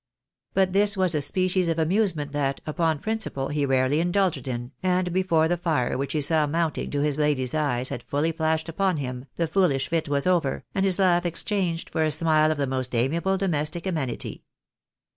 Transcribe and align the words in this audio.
But 0.55 0.73
this 0.73 0.97
was 0.97 1.13
a 1.13 1.21
species 1.21 1.67
of 1.67 1.77
amusement 1.77 2.31
that, 2.31 2.59
upon 2.65 2.97
prin 2.97 3.19
ciple, 3.19 3.51
he 3.53 3.67
rarely 3.67 3.99
indulged 3.99 4.47
in, 4.47 4.71
and 4.81 5.13
before 5.13 5.47
the 5.47 5.57
fire 5.57 5.95
which 5.95 6.13
he 6.13 6.21
saw 6.21 6.47
mounting 6.47 6.89
to 6.89 7.01
his 7.01 7.19
lady's 7.19 7.53
eyes 7.53 7.89
had 7.89 8.01
fully 8.01 8.31
flashed 8.31 8.67
upon 8.67 8.97
him, 8.97 9.25
the 9.35 9.47
foohsh. 9.47 9.89
fit 9.89 10.09
was 10.09 10.25
over, 10.25 10.63
and 10.73 10.85
his 10.85 10.97
laugh 10.97 11.23
exchanged 11.23 11.87
for 11.91 12.01
a 12.01 12.09
smile 12.09 12.49
of 12.51 12.57
the 12.57 12.65
most 12.65 12.95
amiable 12.95 13.37
domestic 13.37 13.85
amenity. 13.85 14.43